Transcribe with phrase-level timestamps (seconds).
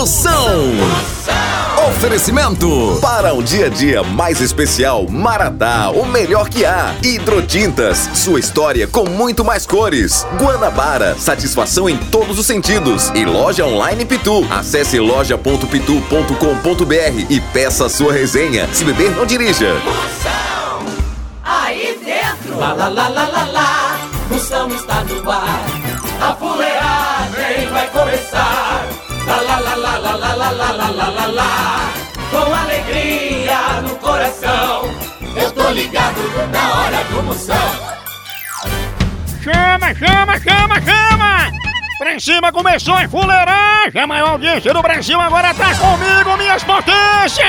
[0.00, 0.72] Moção.
[1.90, 6.94] Oferecimento para um dia a dia mais especial, Maratá, o melhor que há.
[7.02, 10.26] Hidrotintas, sua história com muito mais cores.
[10.38, 13.10] Guanabara, satisfação em todos os sentidos.
[13.14, 14.42] E loja online Pitu.
[14.50, 18.66] Acesse loja.pitu.com.br e peça a sua resenha.
[18.72, 19.74] Se beber, não dirija.
[19.84, 20.86] Moção,
[21.44, 22.58] aí dentro.
[22.58, 23.98] Lá, lá, lá, lá, lá, lá.
[24.30, 25.60] Moção está no ar.
[26.22, 28.88] A fuleagem vai começar.
[29.26, 29.59] Lá, lá,
[30.52, 31.92] lá, lá, lá, lá, lá, lá.
[32.30, 34.90] Com alegria no coração,
[35.36, 36.20] eu tô ligado
[36.52, 37.56] na hora do moção.
[39.42, 41.50] Chama, chama, chama, chama!
[41.98, 47.46] Pra cima começou a enfuleiragem, a maior audiência do Brasil agora tá comigo, minhas potências!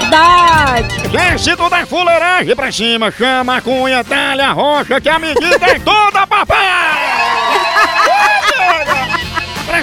[0.00, 1.06] Verdade!
[1.06, 6.26] Exército da enfuleiragem pra cima, chama a cunha, talha, rocha, que a medida é toda,
[6.26, 6.85] papai!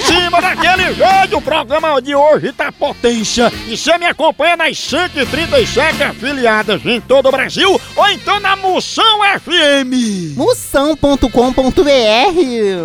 [0.04, 3.52] Cima daquele jeito, o programa de hoje tá potência.
[3.68, 9.20] E você me acompanha nas 137 afiliadas em todo o Brasil ou então na Moção
[9.40, 10.36] FM.
[10.36, 11.32] Moção.com.br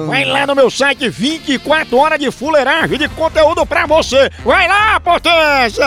[0.06, 4.30] Vai lá no meu site 24 horas de fuleiragem de conteúdo pra você.
[4.44, 5.86] Vai lá, potência!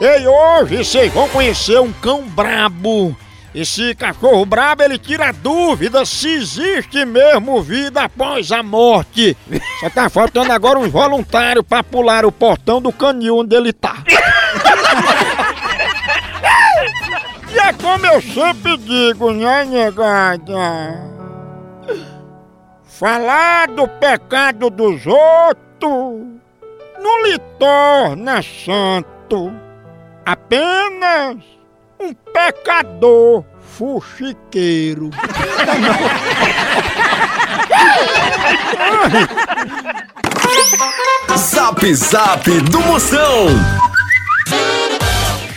[0.00, 3.16] Ei, hoje vocês vão conhecer um cão brabo.
[3.54, 9.36] Esse cachorro brabo, ele tira dúvida se existe mesmo vida após a morte.
[9.78, 14.02] Só tá faltando agora um voluntário pra pular o portão do canil onde ele tá.
[17.52, 21.14] E é como eu sempre digo, né, negada?
[22.82, 26.34] Falar do pecado dos outros
[27.00, 29.52] não lhe torna santo.
[30.26, 31.36] Apenas
[32.00, 35.10] um pecador fuxiqueiro.
[41.36, 43.46] Zap Zap do Moção.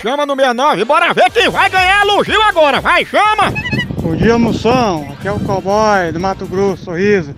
[0.02, 2.80] Chama no 69, bora ver quem vai ganhar elogio agora.
[2.80, 3.54] Vai, chama!
[4.02, 5.08] Bom dia, moção.
[5.12, 7.36] Aqui é o cowboy do Mato Grosso, sorriso.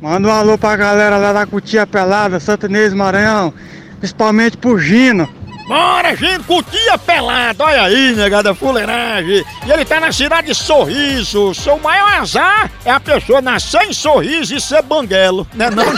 [0.00, 3.52] Manda um alô pra galera lá da Cutia Pelada, Santa Inês Maranhão,
[3.98, 5.28] principalmente pro Gino.
[5.68, 9.44] Bora, gente, cutia pelada, olha aí, negada fuleiragem.
[9.66, 11.54] E ele tá na cidade de Sorriso.
[11.54, 15.84] Seu maior azar é a pessoa nascer em Sorriso e ser banguelo, né não?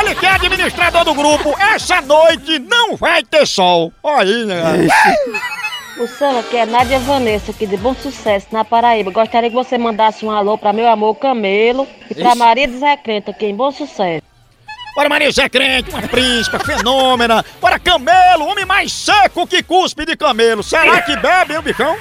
[0.00, 3.92] ele que é administrador do grupo, essa noite não vai ter sol.
[4.02, 4.78] Olha aí, negada.
[6.00, 9.12] O Sam aqui é Nádia Vanessa, aqui de Bom Sucesso, na Paraíba.
[9.12, 13.46] Gostaria que você mandasse um alô para meu amor Camelo e para Maria Crente, aqui
[13.46, 14.31] em Bom Sucesso.
[14.94, 17.44] Bora Maria Zé Crente, uma príncipa fenômena.
[17.60, 20.62] Bora Camelo, homem mais seco que cuspe de camelo.
[20.62, 21.96] Será que bebe, hein, bichão?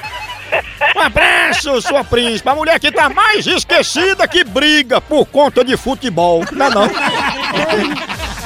[0.96, 2.52] Um abraço, sua príncipa.
[2.52, 6.44] A mulher que tá mais esquecida que briga por conta de futebol.
[6.52, 6.90] Não é não?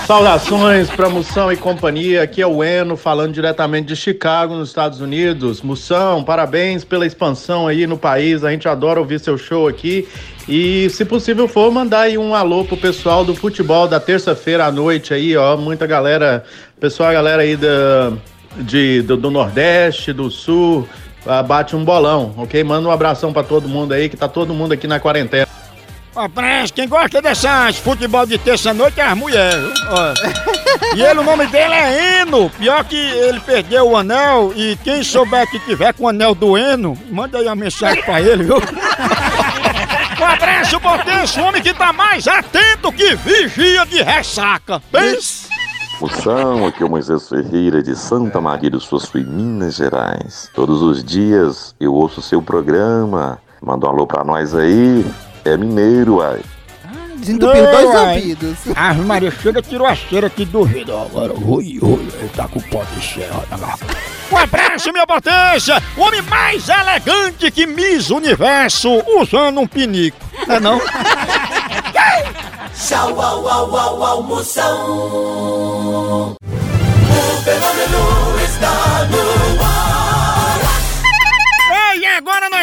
[0.05, 2.21] Saudações para Moção e companhia.
[2.21, 5.63] Aqui é o Eno falando diretamente de Chicago, nos Estados Unidos.
[5.63, 8.43] Moção, parabéns pela expansão aí no país.
[8.43, 10.07] A gente adora ouvir seu show aqui.
[10.47, 14.71] E se possível for, mandar aí um alô pro pessoal do futebol da terça-feira à
[14.71, 15.57] noite aí, ó.
[15.57, 16.43] Muita galera,
[16.79, 18.13] pessoal, galera aí da,
[18.57, 20.87] de, do, do Nordeste, do Sul,
[21.25, 22.63] ah, bate um bolão, ok?
[22.63, 25.44] Manda um abração para todo mundo aí, que tá todo mundo aqui na quarentena.
[26.15, 29.73] Abraço, quem gosta dessas futebol de terça-noite é as mulheres.
[29.89, 30.95] Ó.
[30.95, 32.49] E ele, o nome dele é Eno.
[32.51, 36.57] Pior que ele perdeu o anel e quem souber que tiver com o anel do
[36.57, 38.55] Eno, manda aí uma mensagem pra ele, viu?
[40.17, 44.81] Um abraço, potência, o homem que tá mais atento que vigia de ressaca.
[44.89, 45.49] Pensa!
[45.99, 50.49] Moção, aqui é o Moisés Ferreira de Santa Maria do Sul, em Minas Gerais.
[50.53, 53.39] Todos os dias eu ouço seu programa.
[53.61, 55.05] Manda um alô pra nós aí.
[55.45, 56.41] É mineiro, uai.
[57.17, 58.57] Desentupiu Ei, dois ouvidos.
[58.75, 60.95] A Maria chega tirou a aqui do ouvido.
[60.97, 63.33] Agora, ui, ui, ele tá com o pó de cera.
[64.31, 65.81] Um abraço, minha potência!
[65.95, 68.89] O homem mais elegante que Miss Universo
[69.19, 70.17] usando um pinico.
[70.47, 70.81] Não é não?
[72.75, 74.23] Tchau, au, au, au, au,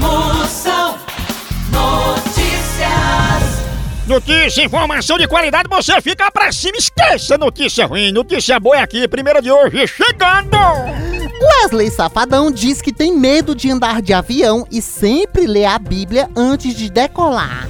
[0.00, 0.98] Moção
[1.70, 2.88] Notícias.
[4.06, 9.06] Notícia, informação de qualidade, você fica pra cima, esqueça notícia ruim, notícia boa é aqui,
[9.06, 10.56] primeira de hoje, chegando!
[11.40, 16.28] Wesley Safadão diz que tem medo de andar de avião e sempre lê a Bíblia
[16.36, 17.68] antes de decolar.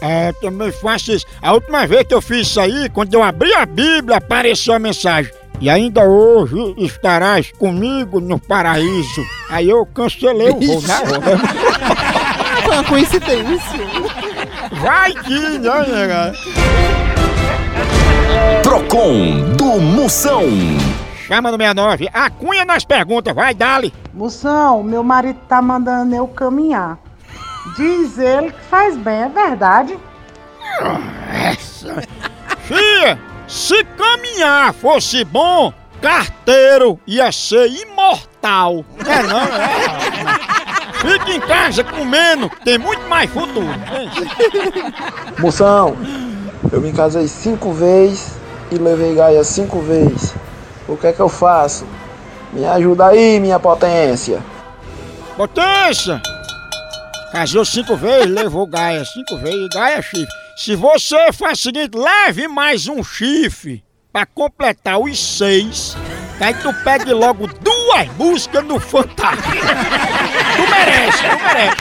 [0.00, 1.26] É, também faço isso.
[1.40, 4.78] A última vez que eu fiz isso aí, quando eu abri a Bíblia, apareceu a
[4.78, 5.32] mensagem.
[5.62, 9.24] E ainda hoje estarás comigo no paraíso.
[9.48, 11.38] Aí eu cancelei o voo na hora.
[12.64, 13.78] Foi uma coincidência.
[14.82, 16.32] Vai que, né, nega?
[18.64, 20.42] Procon do Moção.
[21.28, 22.08] Chama no 69.
[22.12, 23.94] A cunha nas perguntas, vai, dali.
[24.12, 26.98] Moção, meu marido tá mandando eu caminhar.
[27.76, 29.96] Diz ele que faz bem, é verdade?
[32.64, 33.16] Fia,
[33.52, 38.82] se caminhar fosse bom, carteiro ia ser imortal.
[38.98, 40.92] É não, é.
[40.94, 43.68] Fica em casa comendo, tem muito mais futuro.
[45.38, 45.94] Moção,
[46.72, 48.36] eu me casei cinco vezes
[48.70, 50.34] e levei Gaia cinco vezes.
[50.88, 51.86] O que é que eu faço?
[52.54, 54.42] Me ajuda aí, minha potência.
[55.36, 56.22] Potência!
[57.30, 60.41] Casou cinco vezes, levou Gaia cinco vezes, Gaia é chifre.
[60.56, 63.82] Se você faz o seguinte, leve mais um chifre
[64.12, 65.96] pra completar os seis,
[66.38, 69.48] que aí tu pegue logo duas músicas no Fantástico.
[70.56, 71.76] tu merece, tu merece.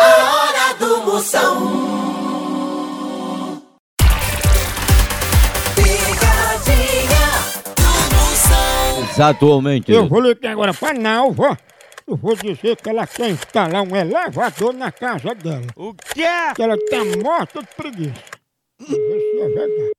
[0.00, 1.86] A hora do Moção.
[9.10, 9.90] Exatamente.
[9.90, 11.56] Eu vou ligar agora pra Nalva.
[12.08, 15.66] Eu vou dizer que ela quer instalar um elevador na casa dela.
[15.74, 16.22] O quê?
[16.54, 18.22] Que ela tá morta de preguiça.
[18.78, 19.92] Vamos ver se é verdade.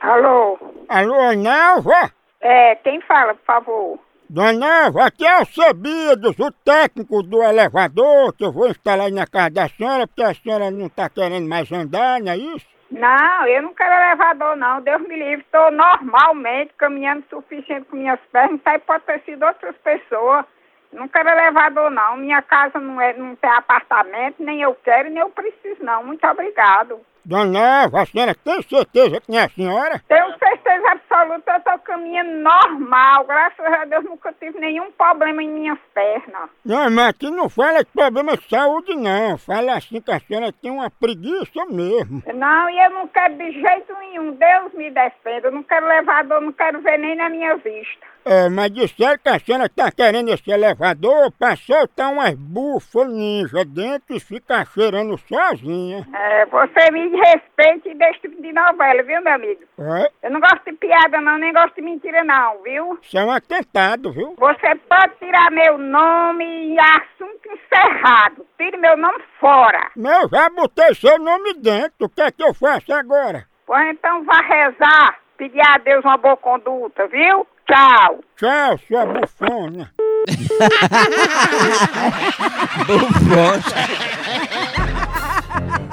[0.00, 0.58] Alô?
[0.88, 2.12] Alô, Nalva?
[2.40, 3.98] É, quem fala, por favor?
[4.28, 9.12] Dona Nalva, aqui é o Cebidos, o técnico do elevador, que eu vou instalar aí
[9.12, 12.79] na casa da senhora, porque a senhora não tá querendo mais andar, não é isso?
[12.90, 14.80] Não, eu não quero elevador, não.
[14.80, 15.44] Deus me livre.
[15.44, 18.58] Estou normalmente caminhando suficiente com minhas pernas.
[18.58, 20.44] Isso aí pode ter sido outras pessoas.
[20.92, 22.16] Não quero elevador, não.
[22.16, 26.04] Minha casa não, é, não tem apartamento, nem eu quero, nem eu preciso, não.
[26.04, 27.00] Muito obrigado.
[27.30, 30.02] Dona Nalva, a senhora tem certeza que não é a senhora?
[30.08, 33.24] Tenho certeza absoluta, eu estou caminhando normal.
[33.24, 36.50] Graças a Deus nunca tive nenhum problema em minhas pernas.
[36.64, 39.38] Não, mas aqui não fala de problema de saúde, não.
[39.38, 42.20] Fala assim que a senhora tem uma preguiça mesmo.
[42.34, 44.32] Não, e eu não quero de jeito nenhum.
[44.32, 45.46] Deus me defenda.
[45.46, 48.10] Eu não quero elevador, não quero ver nem na minha vista.
[48.24, 53.64] É, mas disseram que a senhora tá querendo esse elevador pra soltar umas bufas ninja
[53.64, 56.06] dentro e ficar cheirando sozinha.
[56.12, 59.62] É, você me respeite e deixe tipo de novela, viu, meu amigo?
[59.78, 62.98] É, Eu não gosto de piada, não, nem gosto de mentira, não, viu?
[63.02, 64.34] isso é um atentado, viu?
[64.38, 68.46] Você pode tirar meu nome e assunto encerrado.
[68.58, 69.90] Tire meu nome fora.
[69.96, 73.46] Eu já botei seu nome dentro, o que é que eu faço agora?
[73.66, 77.46] Pois então vá rezar, pedir a Deus uma boa conduta, viu?
[77.66, 78.20] Tchau.
[78.36, 79.90] Tchau, sua bufona.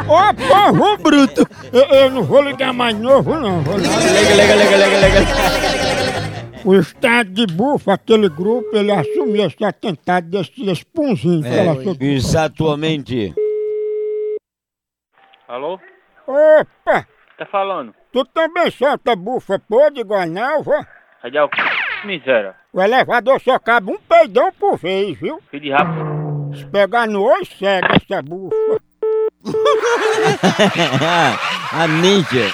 [0.08, 1.46] Ô, povo bruto!
[1.74, 3.62] Eu, eu não vou ligar mais novo, não.
[3.62, 3.98] Vou ligar.
[4.00, 5.20] Lega, lega, lega, lega, lega.
[6.66, 11.76] O estado de bufa, aquele grupo, ele assumiu esse atentado desse, desse punzinho que ela
[11.76, 12.08] soltou.
[12.08, 13.34] Exatamente.
[15.48, 15.80] Alô?
[16.28, 17.08] Opa!
[17.38, 17.94] Tá falando?
[18.12, 20.88] Tu também solta bufa podre igual a Nalva?
[21.22, 21.50] Cadê o
[22.06, 22.56] miséria?
[22.74, 25.40] O elevador só cabe um peidão por vez, viu?
[25.50, 25.88] Filho de rap.
[26.56, 28.82] Se pegar no olho, cega essa bufa.
[31.72, 32.52] a ninja.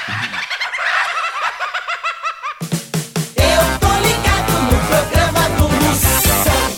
[3.36, 6.70] Eu tô ligado no programa do Moção.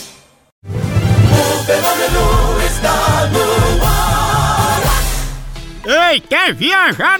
[1.31, 1.33] O
[1.65, 2.25] fenômeno
[2.65, 3.45] está no
[3.85, 4.81] ar.
[6.11, 7.19] Ei, quer viajar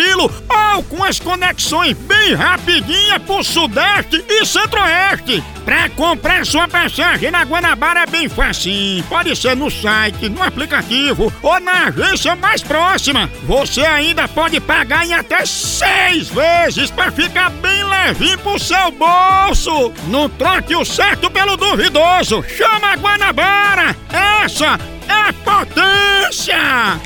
[0.00, 5.44] grilo, ou com as conexões bem rapidinha pro Sudeste e Centro-Oeste.
[5.62, 9.04] Pra comprar sua passagem na Guanabara é bem facinho.
[9.04, 13.30] Pode ser no site, no aplicativo ou na agência mais próxima.
[13.44, 19.92] Você ainda pode pagar em até seis vezes pra ficar bem levinho pro seu bolso.
[20.08, 22.42] Não troque o certo pelo duvidoso.
[22.56, 23.96] Chama a Guanabara.
[24.42, 27.00] Essa é potência!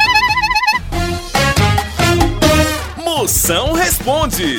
[3.25, 4.59] Moção responde.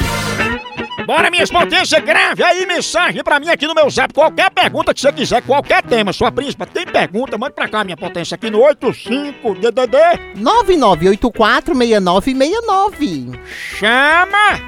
[1.05, 4.11] Bora, minhas potências, grave aí mensagem pra mim aqui no meu zap.
[4.11, 6.11] Qualquer pergunta que você quiser, qualquer tema.
[6.11, 7.37] Sua príncipa, tem pergunta?
[7.37, 9.97] Manda pra cá, minha potência, aqui no 85-DDD.
[10.39, 13.39] 99846969.
[13.77, 14.59] Chama!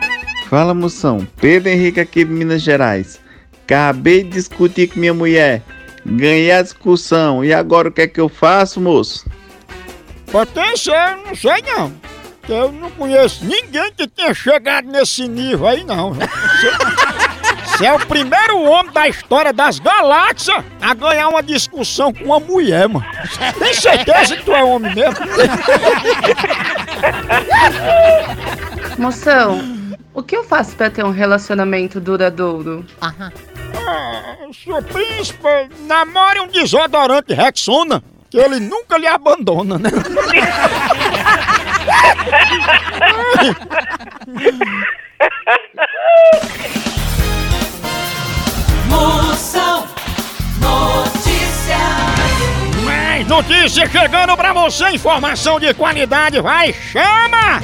[0.48, 1.28] Fala, moção.
[1.42, 3.20] Pedro Henrique aqui de Minas Gerais.
[3.64, 5.64] Acabei de discutir com minha mulher.
[6.06, 7.44] Ganhei a discussão.
[7.44, 9.28] E agora o que é que eu faço, moço?
[10.32, 11.92] Potência, não sei não.
[12.48, 16.14] Eu não conheço ninguém que tenha chegado nesse nível aí, não.
[16.14, 22.40] Você, é o primeiro homem da história das galáxias a ganhar uma discussão com uma
[22.40, 23.06] mulher, mano.
[23.60, 25.16] Tem certeza que tu é homem mesmo?
[28.98, 29.62] Moção,
[30.14, 32.86] o que eu faço pra ter um relacionamento duradouro?
[33.02, 33.32] Ah,
[34.64, 39.90] sua príncipa, namore um desodorante Rexona, que ele nunca lhe abandona, né?
[48.90, 49.88] Moção
[50.60, 51.78] Notícias.
[52.84, 57.62] Mais notícias chegando pra você, informação de qualidade, vai, chama!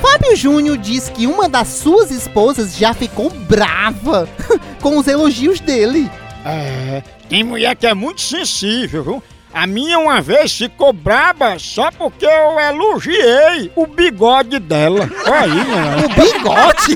[0.00, 4.28] Fábio Júnior diz que uma das suas esposas já ficou brava
[4.80, 6.10] com os elogios dele.
[6.44, 9.22] É, tem mulher que é muito sensível, viu?
[9.52, 15.08] A minha uma vez ficou braba só porque eu elogiei o bigode dela.
[15.26, 16.04] Olha aí, mano.
[16.04, 16.94] O bigode?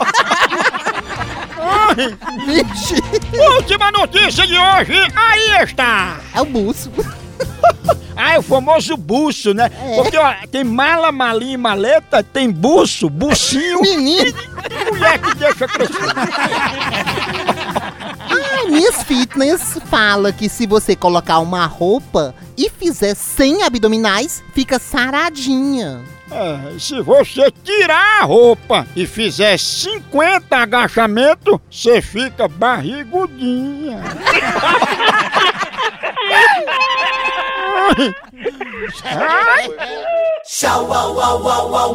[2.47, 2.97] Vixe.
[3.57, 6.21] Última notícia de hoje, aí está!
[6.35, 6.91] É o buço.
[8.15, 9.71] Ah, é o famoso buço, né?
[9.97, 13.81] Porque ó, tem mala, malinha e maleta, tem buço, bucinho.
[13.81, 14.35] Menino.
[14.91, 15.97] Mulher que deixa crescer.
[18.31, 24.79] Ah, Miss Fitness fala que se você colocar uma roupa e fizer 100 abdominais, fica
[24.79, 26.01] saradinha.
[26.31, 34.01] É, se você tirar a roupa e fizer 50 agachamentos, você fica barrigudinha.
[40.45, 41.95] Tchau, au, au, au, au,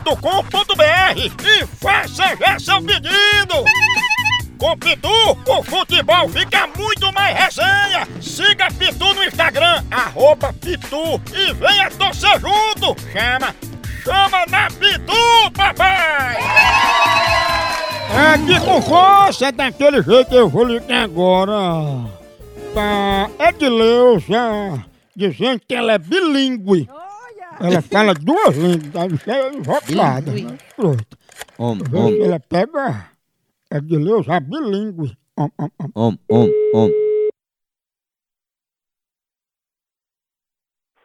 [0.01, 3.63] loja.pitu.com.br e faça já seu pedido.
[4.57, 5.09] Com Pitu,
[5.47, 8.07] o futebol fica muito mais resenha.
[8.21, 12.95] Siga Pitu no Instagram, arroba Pitu e venha torcer junto.
[13.11, 13.55] Chama,
[14.03, 16.37] chama na Pitu, papai!
[18.33, 21.55] Aqui com força, é daquele jeito eu vou ligar agora.
[22.73, 26.87] Tá, Edileuza, dizendo que ela é bilíngue.
[27.63, 30.31] Ela fala duas línguas, a bicha é invocada.
[30.31, 30.51] Bilíngue.
[30.51, 30.57] né?
[30.75, 31.17] Pronto.
[31.59, 33.11] Om, om, Ela pega
[33.71, 35.11] Edileuza bilíngue.
[35.37, 35.91] Om, om, om.
[35.95, 36.89] om, om, om.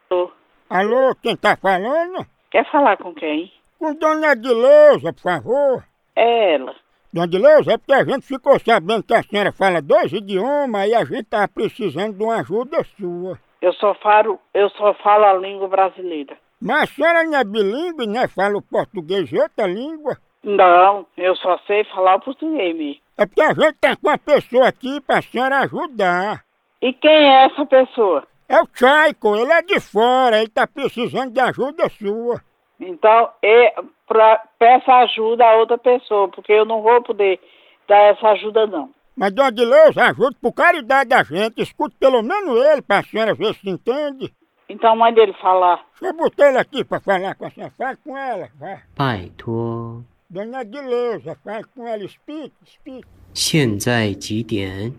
[0.09, 0.31] Tô.
[0.69, 2.25] Alô, quem tá falando?
[2.51, 3.51] Quer falar com quem?
[3.79, 5.83] Com Dona Edileuza, por favor.
[6.15, 6.75] É ela.
[7.13, 10.95] Dona Edileuza, é porque a gente ficou sabendo que a senhora fala dois idiomas e
[10.95, 13.39] a gente tá precisando de uma ajuda sua.
[13.61, 16.37] Eu só falo, eu só falo a língua brasileira.
[16.61, 18.27] Mas a senhora não é bilíngue, né?
[18.27, 20.17] Fala o português e outra língua.
[20.43, 23.01] Não, eu só sei falar o português mesmo.
[23.17, 26.43] É porque a gente tá com uma pessoa aqui pra senhora ajudar.
[26.81, 28.23] E quem é essa pessoa?
[28.47, 32.41] É o Chaico, ele é de fora, ele tá precisando de ajuda sua.
[32.79, 33.75] Então, é
[34.07, 37.39] pra, peça ajuda a outra pessoa, porque eu não vou poder
[37.87, 38.89] dar essa ajuda não.
[39.15, 43.53] Mas Dona Edileuza, ajude por caridade da gente, escute pelo menos ele pra senhora ver
[43.55, 44.31] se entende.
[44.68, 45.84] Então mande ele falar.
[46.00, 48.80] Eu botei ele aqui pra falar com a senhora, fale com ela, vai.
[48.96, 53.04] 拜托， Dona Edileuza, fale com ela, speak, speak.
[53.34, 54.94] 现在几点？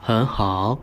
[0.00, 0.78] 很好，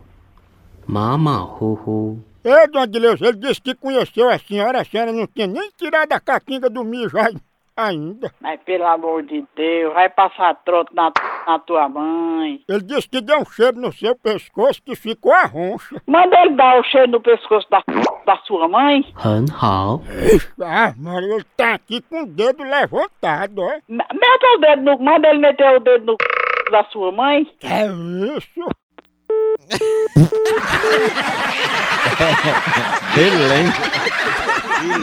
[0.85, 2.19] 马马虎虎。
[2.45, 6.11] Ei, Dona Edileuza, ele disse que conheceu a senhora, a senhora não tinha nem tirado
[6.13, 7.35] a caquinha do mijo ai-
[7.78, 8.32] ainda.
[8.40, 11.12] Mas pelo amor de Deus, vai passar troto na,
[11.46, 12.60] na tua mãe.
[12.68, 16.00] Ele disse que deu um cheiro no seu pescoço que ficou a roncha.
[16.06, 17.82] Manda ele dar o cheiro no pescoço da,
[18.26, 19.04] da sua mãe.
[19.14, 20.00] 很好
[20.62, 23.70] ，Ah, Maria, ele tá aqui com o dedo levantado, ó.
[23.88, 24.98] Me- Meta o dedo no.
[24.98, 26.16] Manda ele meter o dedo no
[26.70, 27.46] da sua mãe.
[27.62, 27.86] É
[28.36, 28.68] isso?
[33.14, 33.66] Belém.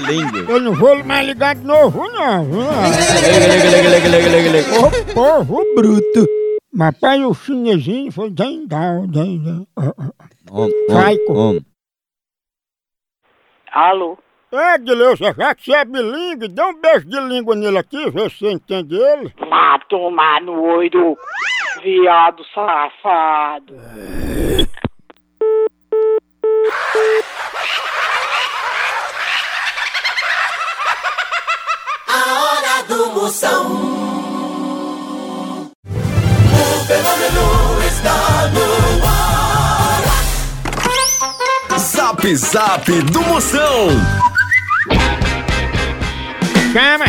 [0.08, 0.51] Lindo.
[0.51, 2.46] Eu não vou mais ligar de novo, não.
[2.46, 2.62] viu?
[4.51, 6.25] Liga, Ô, povo bruto.
[6.74, 9.08] Mas pai, o chinesinho foi down.
[9.77, 9.91] Ó,
[10.51, 10.67] ó.
[10.91, 11.62] Faico.
[13.72, 14.17] Alô?
[14.51, 18.29] É, Edileuza, já que você é bilíngue, dá um beijo de língua nele aqui, vê
[18.29, 19.34] se você entende ele.
[19.50, 21.17] Vá tomar no olho,
[21.84, 23.75] viado safado.
[33.25, 33.65] Moção.
[35.84, 38.67] O fenômeno está no
[39.03, 40.03] ar.
[41.79, 43.89] Zap Zap do Moção.
[46.72, 47.05] Chama!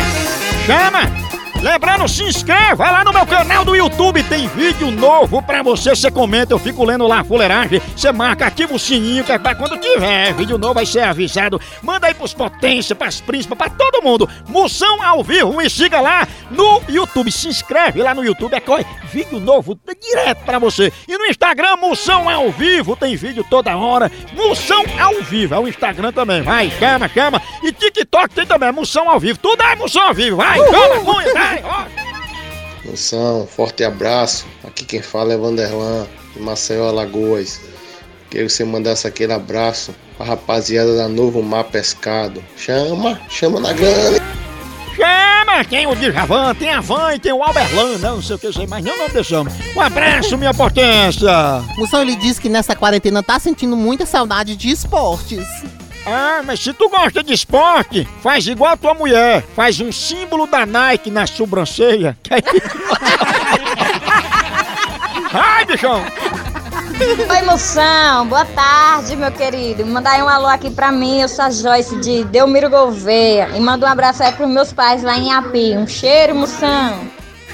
[0.65, 1.26] Chama!
[1.61, 5.89] Lembrando, se inscreva lá no meu canal do YouTube, tem vídeo novo pra você.
[5.89, 7.81] Você comenta, eu fico lendo lá a fuleiragem.
[7.95, 11.59] Você marca, ativa o sininho, que é pra quando tiver vídeo novo vai ser avisado.
[11.81, 14.29] Manda aí pros potência, pras príncipes, pra todo mundo.
[14.47, 17.31] Moção ao vivo, me siga lá no YouTube.
[17.31, 20.93] Se inscreve lá no YouTube, é coi, vídeo novo direto pra você.
[21.07, 24.11] E no Instagram, Moção ao vivo, tem vídeo toda hora.
[24.33, 26.41] Moção ao vivo, é o Instagram também.
[26.41, 27.41] Vai, chama, chama.
[27.63, 29.39] E TikTok tem também, Moção ao vivo.
[29.39, 31.46] Tudo é Moção ao vivo, vai, chama, cunha.
[32.85, 34.45] Moção, forte abraço.
[34.63, 37.59] Aqui quem fala é Vanderlan, de Maceió, Alagoas.
[38.29, 42.43] Queria que você mandasse aquele abraço pra rapaziada da Novo Mar Pescado.
[42.55, 44.17] Chama, chama na grana.
[44.95, 45.63] Chama!
[45.69, 48.67] Tem o Djavan, tem a Van e tem o Alberlan, não, sei o que, sei
[48.67, 49.53] mais não, não deixamos.
[49.75, 51.31] Um abraço, minha potência!
[51.77, 55.45] Moção, ele disse que nessa quarentena tá sentindo muita saudade de esportes.
[56.09, 59.43] Ah, mas se tu gosta de esporte, faz igual a tua mulher.
[59.55, 62.17] Faz um símbolo da Nike na sobrancelha.
[62.23, 62.41] que aí-
[65.33, 66.01] Ai, bichão!
[67.29, 68.25] Oi, moção.
[68.27, 69.85] Boa tarde, meu querido.
[69.85, 71.19] Manda aí um alô aqui pra mim.
[71.21, 73.49] Eu sou a Joyce de Delmiro Gouveia.
[73.55, 75.75] E manda um abraço aí pros meus pais lá em Api.
[75.77, 77.01] Um cheiro, moção.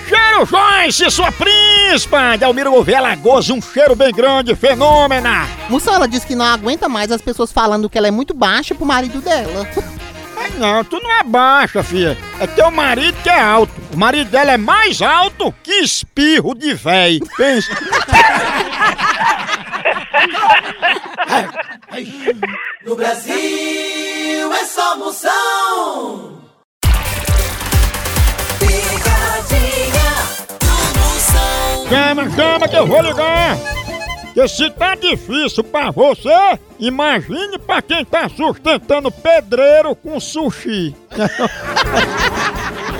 [0.07, 2.37] Cheiro Joyce, sua príncipa!
[2.37, 5.47] Delmiro Gouveia Lagoas, um cheiro bem grande, fenômena!
[5.87, 8.85] Ela disse que não aguenta mais as pessoas falando que ela é muito baixa pro
[8.85, 9.67] marido dela.
[10.35, 12.17] Ai, não, tu não é baixa, filha.
[12.39, 13.71] É teu marido que é alto.
[13.93, 17.19] O marido dela é mais alto que espirro de véi.
[17.37, 17.71] Pensa.
[22.85, 26.32] No Brasil é só Moção.
[32.31, 33.57] Chama que eu vou ligar.
[34.33, 40.95] Porque se tá difícil pra você, imagine pra quem tá sustentando pedreiro com sushi.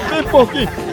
[0.09, 0.92] Tem pouquinho.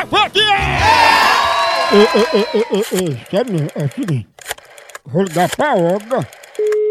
[1.93, 4.27] Ei, ei, ei, ei, ei, ei, sério, é o seguinte.
[5.05, 6.27] Vou ligar pra Olga,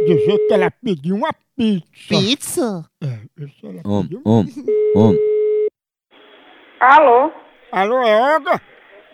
[0.07, 2.09] dizer que ela pediu uma pizza.
[2.09, 2.85] Pizza?
[3.03, 4.23] É, isso ela Om, pediu.
[4.25, 4.45] om,
[4.97, 5.15] om.
[6.81, 7.33] Alô?
[7.73, 8.61] Alô, é Olga?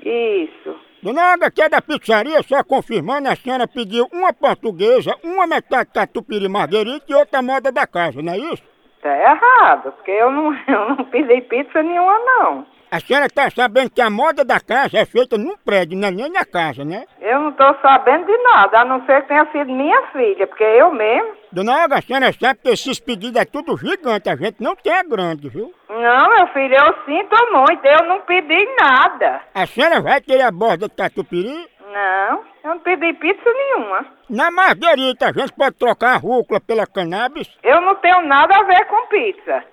[0.04, 0.76] Isso.
[1.02, 5.90] Dona Olga, que é da pizzaria, só confirmando, a senhora pediu uma portuguesa, uma metade
[5.94, 8.62] catupiry marguerita e outra moda da casa, não é isso?
[9.00, 12.66] Tá errado, porque eu não, eu não pedi pizza nenhuma, não.
[12.96, 16.11] A senhora tá sabendo que a moda da casa é feita num prédio, não é
[16.11, 17.04] nem na casa, né?
[17.20, 20.64] Eu não tô sabendo de nada, a não ser que tenha sido minha filha, porque
[20.64, 21.35] eu mesmo.
[21.52, 24.94] Dona Olga, a senhora sabe que esses pedidos é tudo gigante, a gente não tem
[24.94, 25.74] a grande, viu?
[25.90, 29.42] Não, meu filho, eu sinto muito, eu não pedi nada.
[29.54, 31.68] A senhora vai querer a borda de catupiry?
[31.96, 34.04] Não, eu não pedi pizza nenhuma.
[34.28, 37.48] Na marguerita, a gente pode trocar a rúcula pela cannabis?
[37.62, 39.64] Eu não tenho nada a ver com pizza.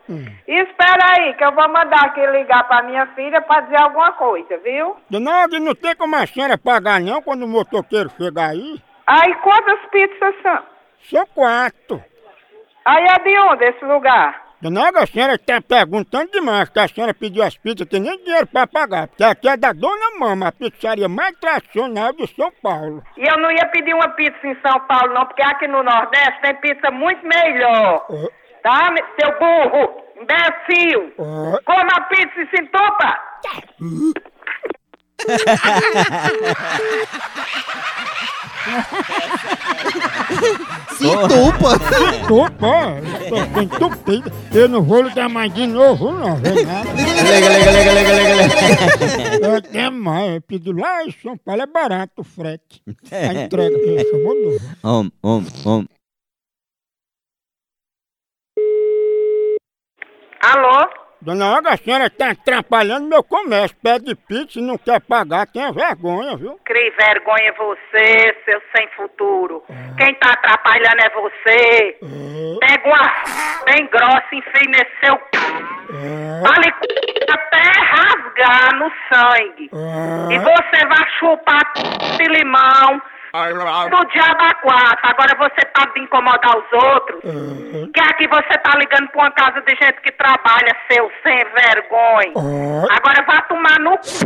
[0.48, 4.14] E espera aí, que eu vou mandar aqui ligar pra minha filha pra dizer alguma
[4.14, 4.96] coisa, viu?
[5.10, 8.82] Dona Olga, não tem como a senhora pagar não quando o motoqueiro chegar aí?
[9.06, 10.64] Aí quantas pizzas são?
[11.10, 12.02] São quatro.
[12.86, 14.43] Aí é de onde esse lugar?
[14.64, 18.18] Dona Olga, a senhora tá perguntando demais, que a senhora pediu as pizzas, tem nem
[18.24, 22.50] dinheiro pra pagar, porque aqui é da Dona Mama, a pizzaria mais tradicional de São
[22.62, 23.04] Paulo.
[23.18, 26.40] E eu não ia pedir uma pizza em São Paulo, não, porque aqui no Nordeste
[26.42, 28.08] tem pizza muito melhor.
[28.64, 30.02] Tá, seu burro?
[30.22, 31.12] Imbecil!
[31.66, 33.18] Coma a pizza e se entupa!
[40.98, 41.78] Se entupa.
[41.80, 42.72] Se entupa,
[43.30, 44.32] tô bem entupido.
[44.54, 46.38] Eu não vou ligar mais de novo, não.
[46.38, 49.46] Liga, liga, liga, liga, liga, liga.
[49.46, 52.82] Eu até mais, eu pedi lá em São Paulo, é barato o frete.
[53.12, 54.60] A entrega, eu chamou novo.
[54.84, 55.86] Om, om, om.
[60.42, 61.03] Alô?
[61.24, 65.72] Dona Olga, a senhora tá atrapalhando meu comércio, pede pizza e não quer pagar, tenha
[65.72, 66.60] vergonha, viu?
[66.66, 69.64] Crie vergonha você, seu sem futuro.
[69.98, 71.98] Quem tá atrapalhando é você.
[72.60, 73.14] Pega uma
[73.66, 75.22] bem grossa e enfia nesse seu c...
[76.46, 76.82] Fale c...
[77.32, 79.70] até rasgar no sangue.
[80.30, 81.74] E você vai chupar
[82.18, 83.02] de limão
[83.90, 85.10] do diabo a quatro.
[85.10, 87.20] Agora você tá de incomodar os outros.
[87.92, 92.34] Que aqui você tá ligando pra uma casa de gente que trabalha, seu sem vergonha.
[92.92, 94.24] Agora vá tomar no c...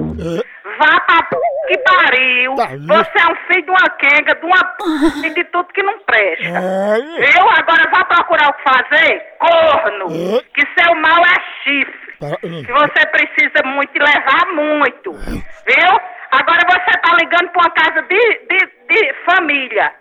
[0.77, 1.37] Vá pra p...
[1.69, 2.55] que pariu.
[2.55, 4.83] Você é um filho de uma quenga, de uma p...
[5.25, 6.43] e de tudo que não presta.
[6.43, 7.49] Viu?
[7.57, 9.25] Agora vá procurar o que fazer?
[9.39, 10.41] Corno.
[10.53, 12.07] Que seu mal é chifre.
[12.41, 15.13] Que você precisa muito e levar muito.
[15.13, 16.01] Viu?
[16.29, 19.93] Agora você tá ligando pra uma casa de, de, de família.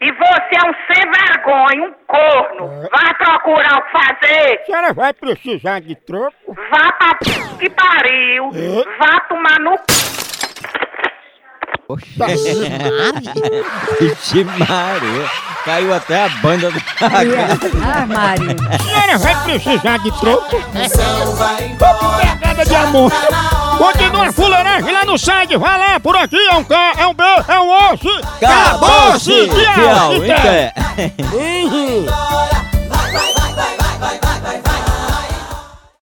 [0.00, 2.88] E você é um sem vergonha, um corno.
[2.90, 4.60] Vá procurar o que fazer.
[4.60, 6.54] A senhora vai precisar de troco?
[6.70, 7.24] Vá pra p...
[7.58, 8.50] que pariu.
[8.98, 9.76] Vá tomar no
[14.00, 15.30] Vixe Maria.
[15.64, 16.80] Caiu até a banda do...
[17.00, 18.56] Ah, Mário.
[18.70, 20.56] A senhora vai precisar de troco?
[20.72, 21.76] Moção vai
[22.38, 23.12] Pegada de amor.
[23.78, 27.14] Continua a fuleiragem lá no site, vai lá, por aqui é um K, é um
[27.14, 28.08] B, é um osso.
[28.36, 29.48] Acabou-se!
[29.48, 30.72] Tchau, Tchau.
[31.34, 32.06] Uhum.